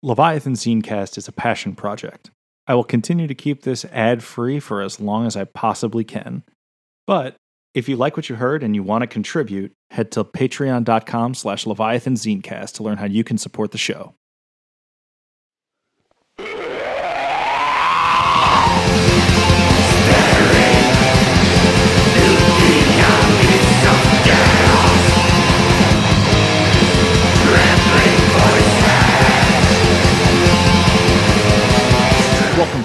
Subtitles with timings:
[0.00, 2.30] Leviathan Zinecast is a passion project.
[2.68, 6.44] I will continue to keep this ad free for as long as I possibly can.
[7.04, 7.34] But
[7.74, 11.66] if you like what you heard and you want to contribute, head to patreon.com slash
[11.66, 14.14] Leviathan Zinecast to learn how you can support the show.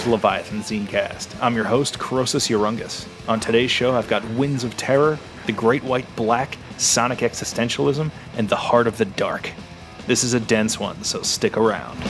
[0.04, 1.34] To Leviathan Zinecast.
[1.42, 3.08] I'm your host, Croesus Urungus.
[3.30, 8.50] On today's show, I've got Winds of Terror, The Great White Black, Sonic Existentialism, and
[8.50, 9.52] The Heart of the Dark.
[10.06, 12.04] This is a dense one, so stick around.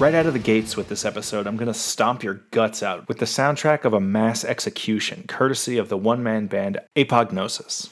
[0.00, 3.06] Right out of the gates with this episode, I'm going to stomp your guts out
[3.06, 7.90] with the soundtrack of a mass execution, courtesy of the one man band Apognosis.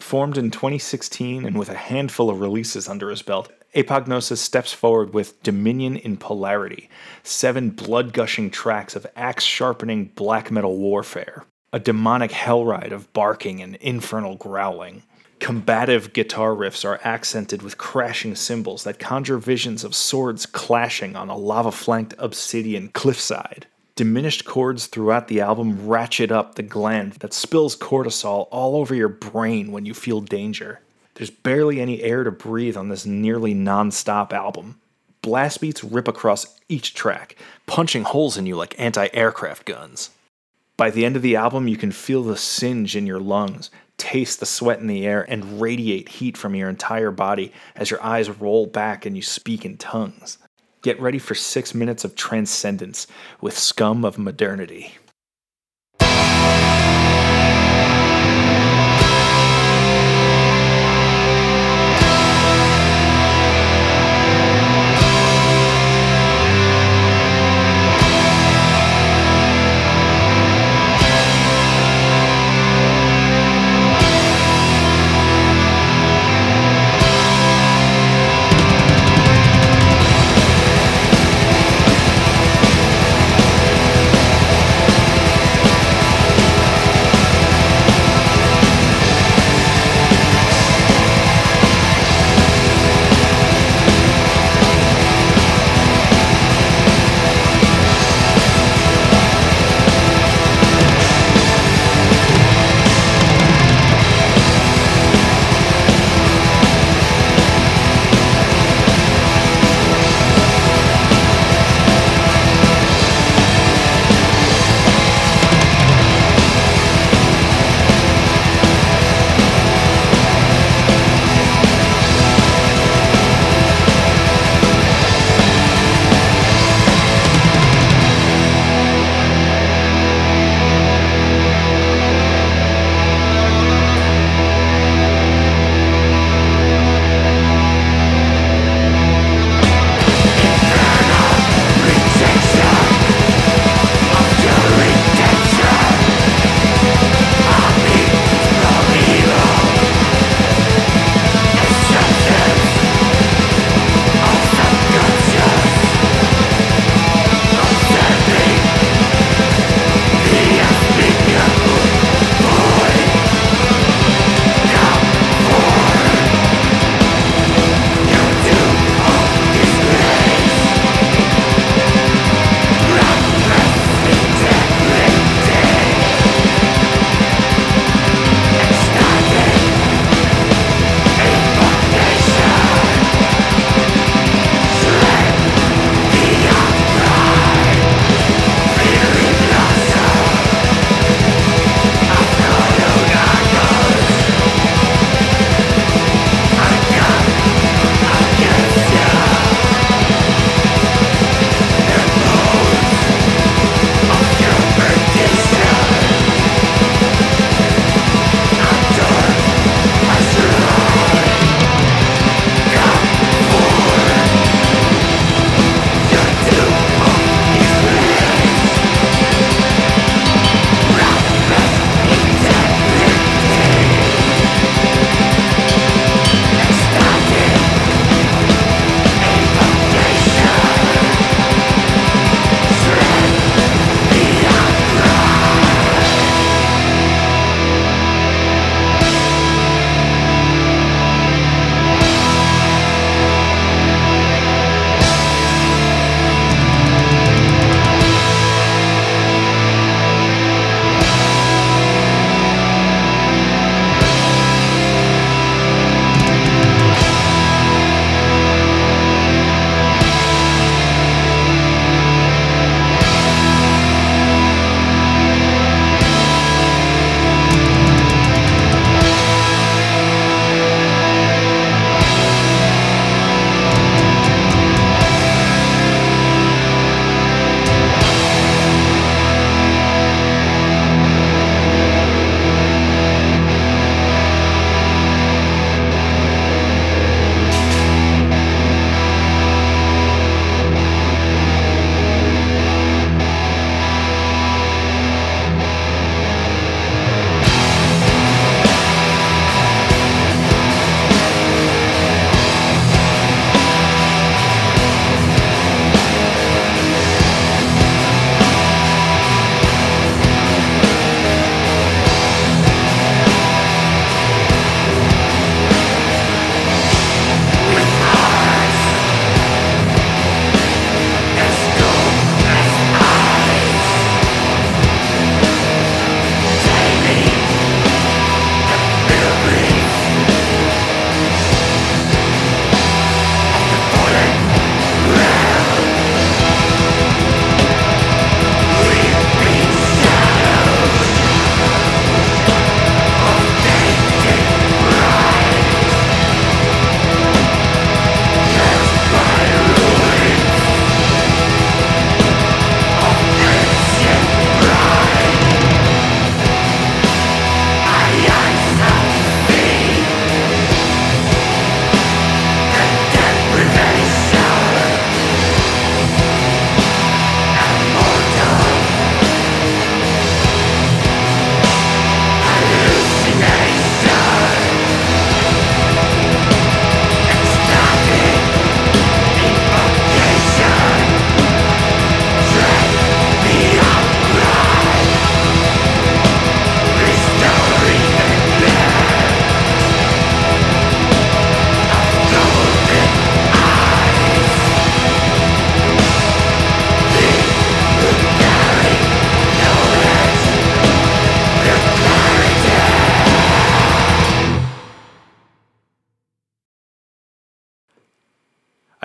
[0.00, 5.14] Formed in 2016 and with a handful of releases under his belt, Apognosis steps forward
[5.14, 6.90] with Dominion in Polarity,
[7.22, 13.12] seven blood gushing tracks of axe sharpening black metal warfare, a demonic hell ride of
[13.12, 15.04] barking and infernal growling.
[15.40, 21.28] Combative guitar riffs are accented with crashing cymbals that conjure visions of swords clashing on
[21.28, 23.66] a lava flanked obsidian cliffside.
[23.94, 29.08] Diminished chords throughout the album ratchet up the gland that spills cortisol all over your
[29.08, 30.80] brain when you feel danger.
[31.14, 34.80] There's barely any air to breathe on this nearly non stop album.
[35.20, 40.10] Blast beats rip across each track, punching holes in you like anti aircraft guns.
[40.76, 43.68] By the end of the album, you can feel the singe in your lungs,
[43.98, 48.02] taste the sweat in the air, and radiate heat from your entire body as your
[48.02, 50.38] eyes roll back and you speak in tongues.
[50.80, 53.06] Get ready for six minutes of transcendence
[53.40, 54.94] with Scum of Modernity.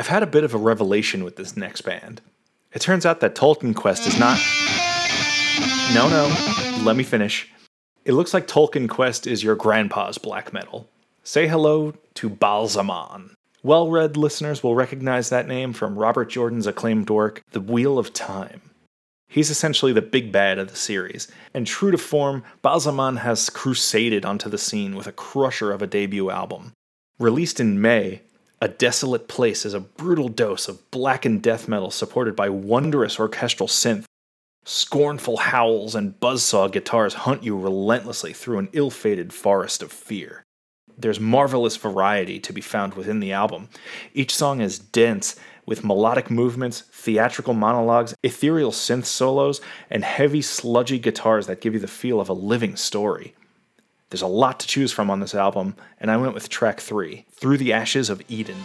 [0.03, 2.19] I've had a bit of a revelation with this next band.
[2.73, 4.37] It turns out that Tolkien Quest is not.
[5.93, 7.49] No, no, let me finish.
[8.03, 10.89] It looks like Tolkien Quest is your grandpa's black metal.
[11.23, 13.29] Say hello to Ba'alzamon.
[13.63, 18.11] Well read listeners will recognize that name from Robert Jordan's acclaimed work, The Wheel of
[18.11, 18.59] Time.
[19.29, 24.25] He's essentially the big bad of the series, and true to form, Ba'alzamon has crusaded
[24.25, 26.73] onto the scene with a crusher of a debut album.
[27.19, 28.21] Released in May,
[28.63, 33.67] A Desolate Place is a brutal dose of blackened death metal supported by wondrous orchestral
[33.67, 34.05] synth.
[34.63, 40.45] Scornful howls and buzzsaw guitars hunt you relentlessly through an ill fated forest of fear.
[40.97, 43.67] There's marvelous variety to be found within the album.
[44.13, 50.99] Each song is dense with melodic movements, theatrical monologues, ethereal synth solos, and heavy, sludgy
[50.99, 53.35] guitars that give you the feel of a living story.
[54.13, 57.25] There's a lot to choose from on this album, and I went with track 3,
[57.31, 58.57] Through the Ashes of Eden.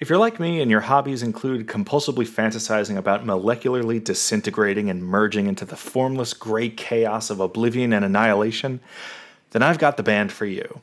[0.00, 5.46] If you're like me and your hobbies include compulsively fantasizing about molecularly disintegrating and merging
[5.46, 8.80] into the formless gray chaos of oblivion and annihilation,
[9.50, 10.80] then I've got the band for you.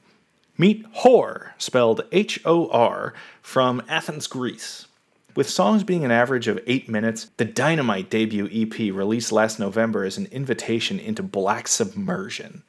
[0.57, 4.87] Meet Hor, spelled H O R, from Athens, Greece.
[5.35, 10.05] With songs being an average of 8 minutes, the Dynamite debut EP released last November
[10.05, 12.63] is an invitation into black submersion.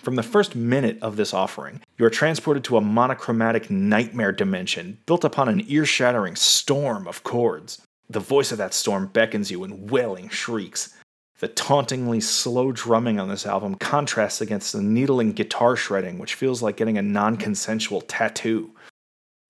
[0.00, 4.98] From the first minute of this offering, you are transported to a monochromatic nightmare dimension
[5.06, 7.80] built upon an ear shattering storm of chords.
[8.10, 10.94] The voice of that storm beckons you in wailing shrieks.
[11.38, 16.62] The tauntingly slow drumming on this album contrasts against the needling guitar shredding, which feels
[16.62, 18.72] like getting a non consensual tattoo.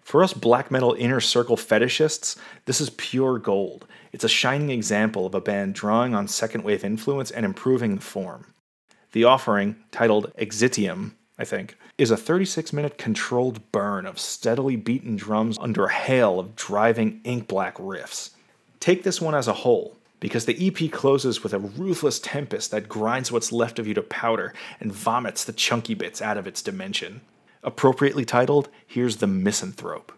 [0.03, 2.37] For us black metal inner circle fetishists,
[2.67, 3.87] this is pure gold.
[4.13, 8.03] It's a shining example of a band drawing on second wave influence and improving the
[8.03, 8.54] form.
[9.15, 15.15] The offering, titled Exitium, I think, is a 36 minute controlled burn of steadily beaten
[15.15, 18.31] drums under a hail of driving ink black riffs.
[18.81, 22.89] Take this one as a whole, because the EP closes with a ruthless tempest that
[22.89, 26.61] grinds what's left of you to powder and vomits the chunky bits out of its
[26.61, 27.21] dimension.
[27.63, 30.11] Appropriately titled, here's the Misanthrope.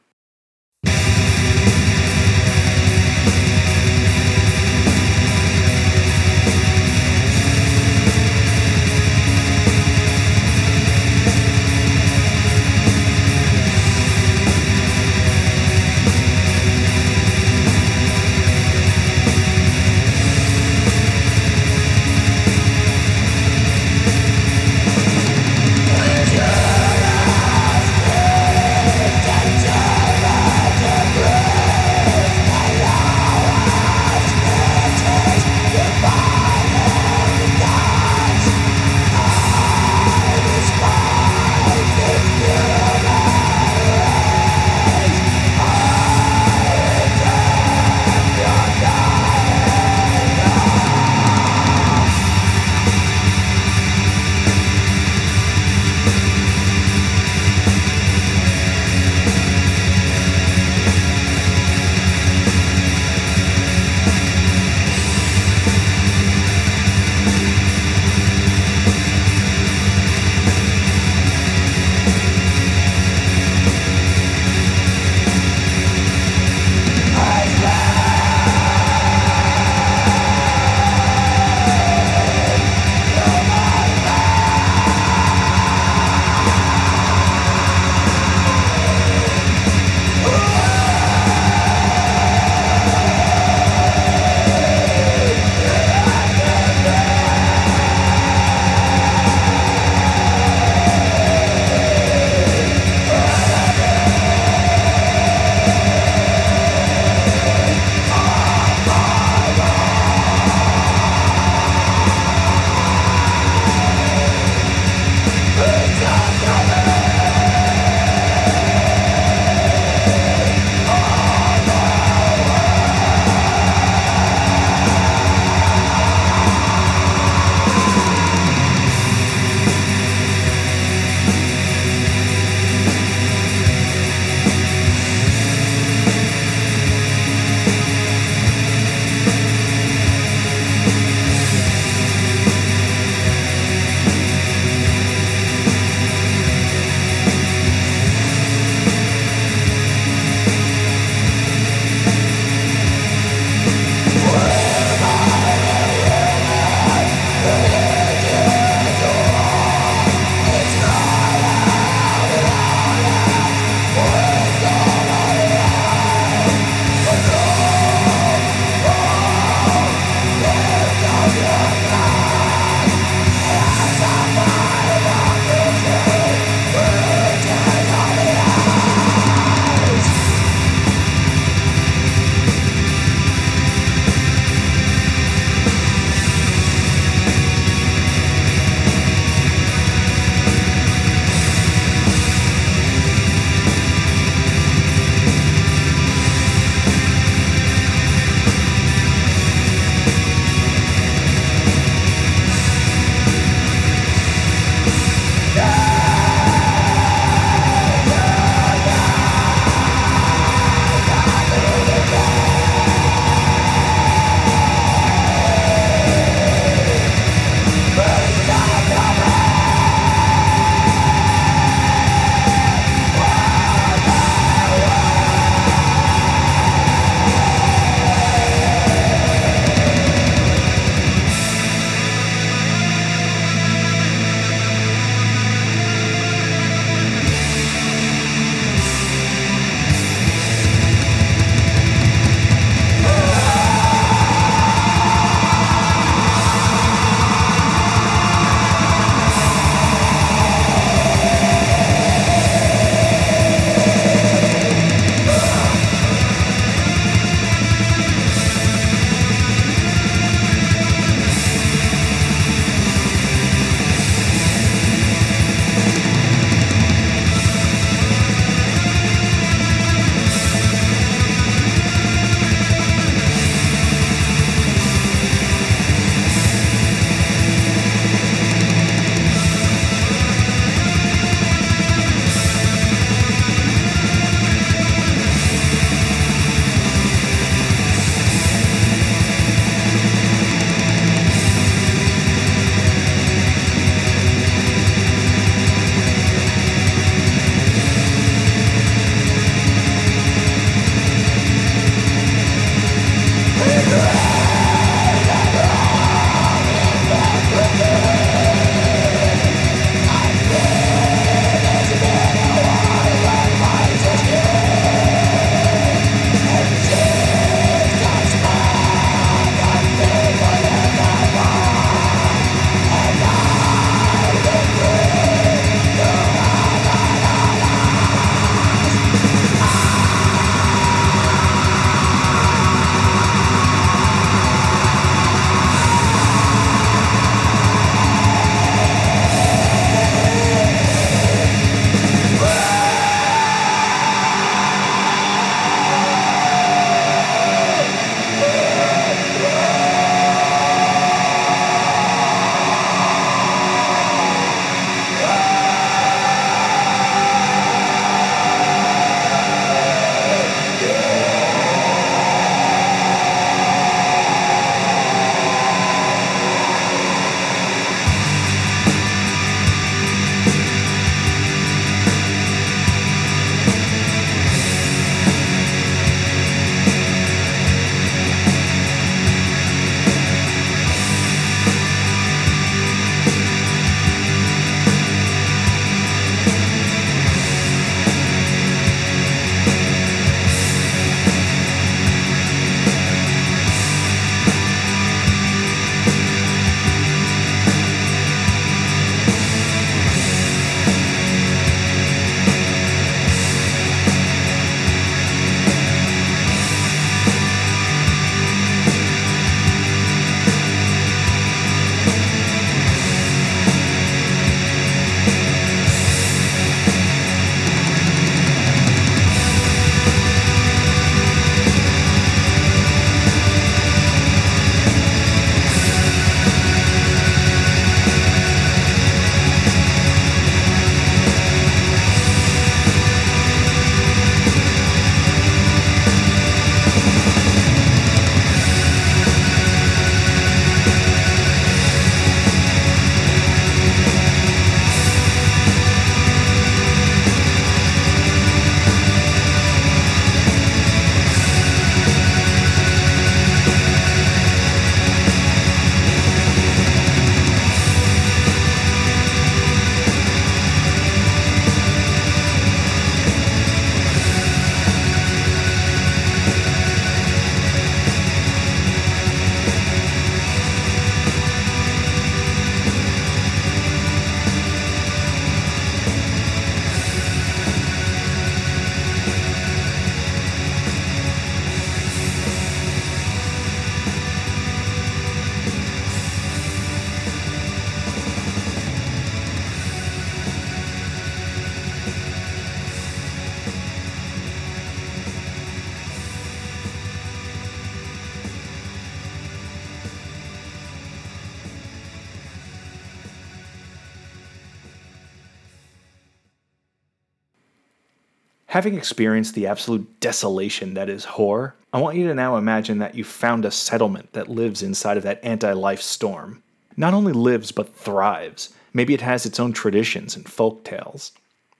[508.76, 513.14] Having experienced the absolute desolation that is Hor, I want you to now imagine that
[513.14, 516.62] you've found a settlement that lives inside of that anti life storm.
[516.94, 518.74] Not only lives, but thrives.
[518.92, 521.32] Maybe it has its own traditions and folk tales.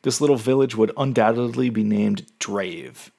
[0.05, 3.13] This little village would undoubtedly be named Drave.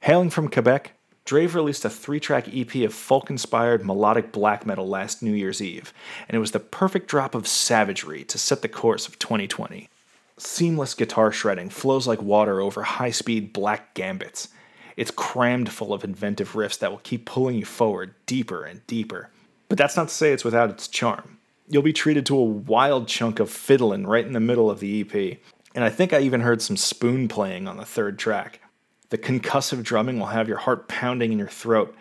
[0.00, 0.92] Hailing from Quebec,
[1.26, 5.60] Drave released a three track EP of folk inspired melodic black metal last New Year's
[5.60, 5.92] Eve,
[6.28, 9.90] and it was the perfect drop of savagery to set the course of 2020.
[10.38, 14.48] Seamless guitar shredding flows like water over high speed black gambits.
[14.96, 19.30] It's crammed full of inventive riffs that will keep pulling you forward deeper and deeper.
[19.68, 21.38] But that's not to say it's without its charm.
[21.68, 25.00] You'll be treated to a wild chunk of fiddling right in the middle of the
[25.00, 25.38] EP,
[25.74, 28.60] and I think I even heard some spoon playing on the third track.
[29.08, 31.94] The concussive drumming will have your heart pounding in your throat,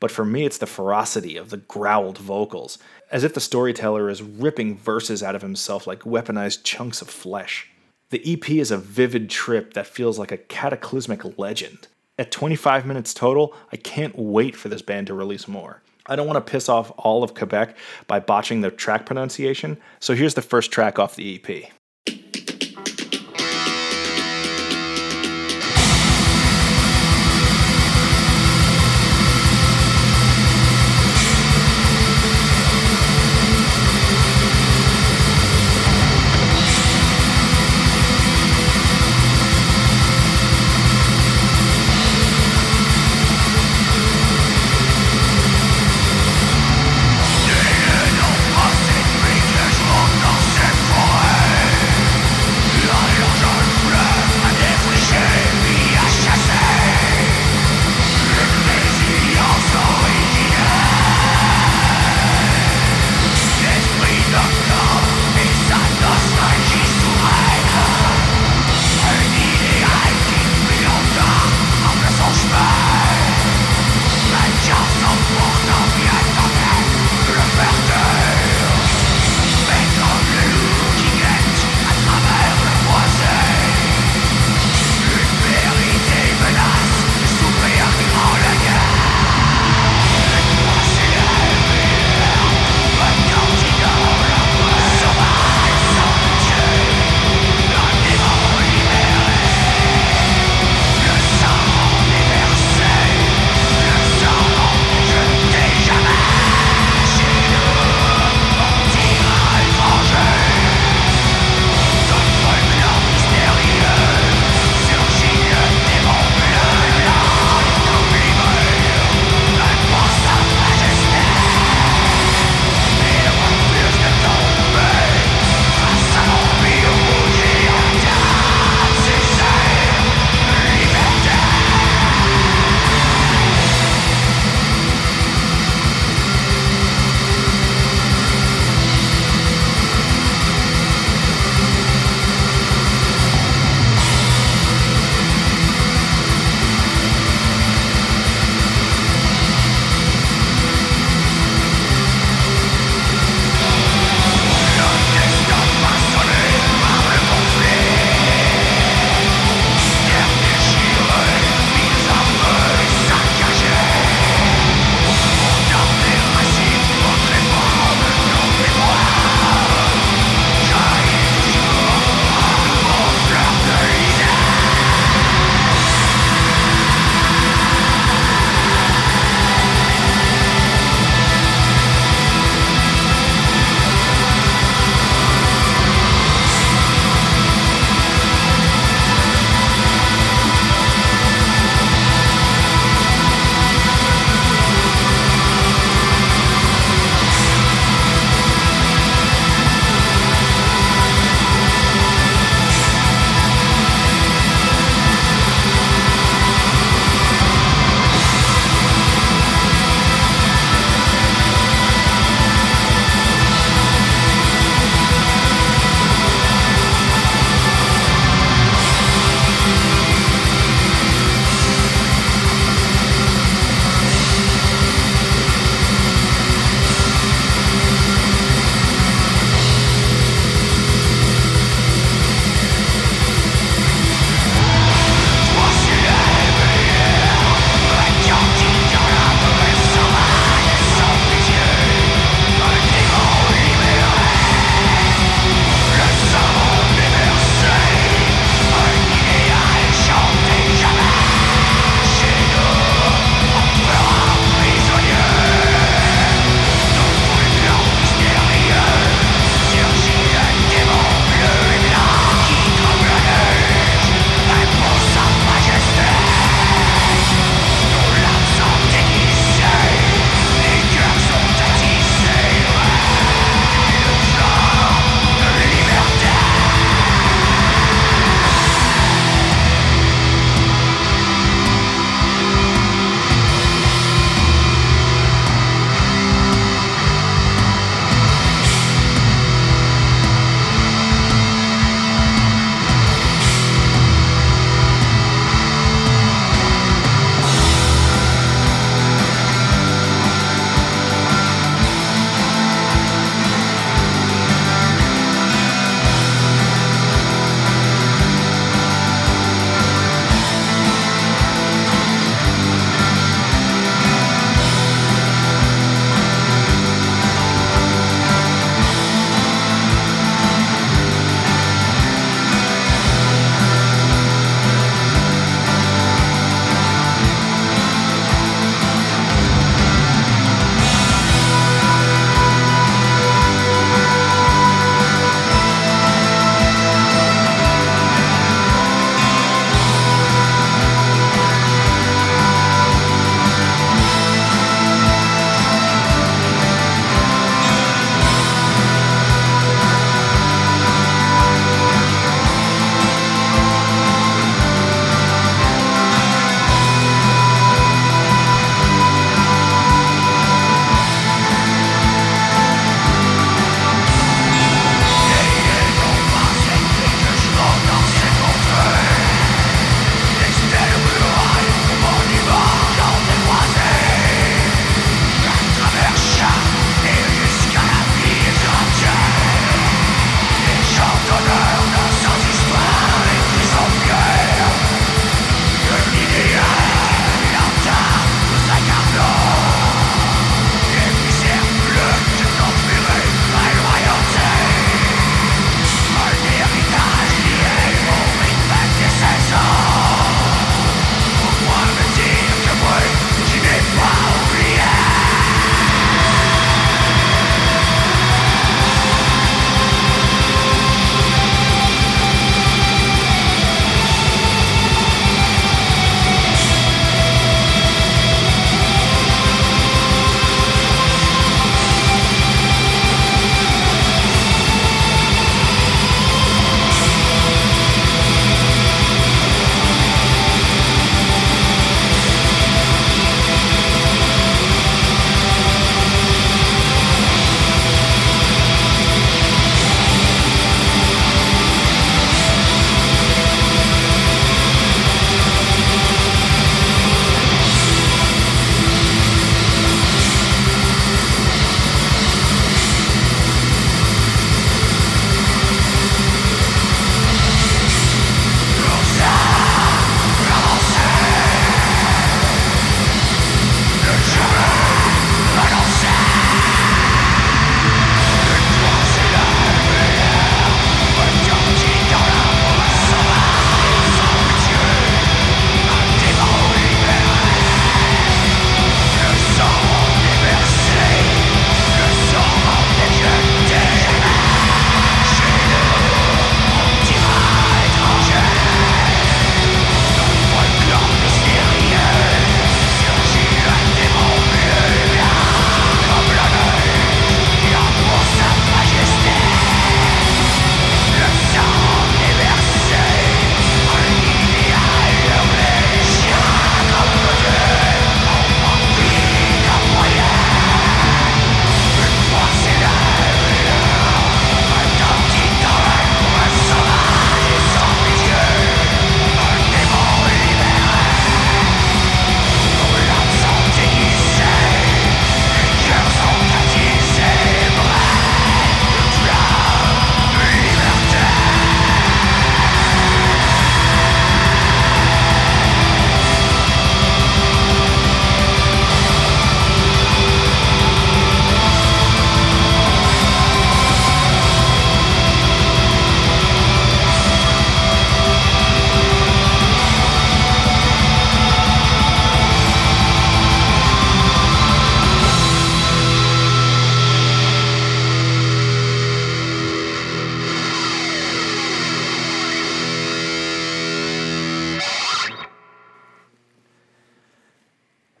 [0.00, 2.78] but for me, it's the ferocity of the growled vocals,
[3.10, 7.70] as if the storyteller is ripping verses out of himself like weaponized chunks of flesh.
[8.10, 11.88] The EP is a vivid trip that feels like a cataclysmic legend.
[12.18, 15.82] At 25 minutes total, I can't wait for this band to release more.
[16.06, 20.14] I don't want to piss off all of Quebec by botching the track pronunciation, so
[20.14, 21.70] here's the first track off the EP.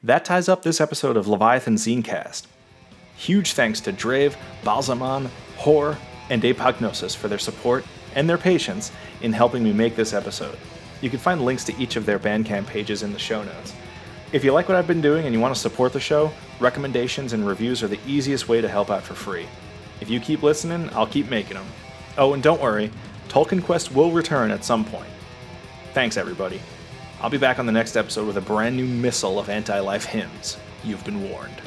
[0.08, 2.46] That ties up this episode of Leviathan Zinecast.
[3.14, 5.26] Huge thanks to Drave, Balzaman,
[5.58, 5.98] Hor,
[6.30, 7.84] and Apognosis for their support
[8.14, 8.90] and their patience
[9.20, 10.56] in helping me make this episode.
[11.02, 13.74] You can find links to each of their Bandcamp pages in the show notes.
[14.32, 17.34] If you like what I've been doing and you want to support the show, recommendations
[17.34, 19.46] and reviews are the easiest way to help out for free.
[20.00, 21.66] If you keep listening, I'll keep making them.
[22.16, 22.90] Oh, and don't worry,
[23.28, 25.10] Tolkien Quest will return at some point.
[25.92, 26.62] Thanks, everybody.
[27.20, 30.04] I'll be back on the next episode with a brand new missile of anti life
[30.04, 30.56] hymns.
[30.84, 31.60] You've been warned.